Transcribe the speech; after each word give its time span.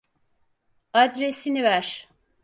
Adresini 0.93 1.63
ver. 1.63 2.09